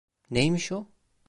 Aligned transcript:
Neymiş 0.31 0.71
o? 0.71 0.87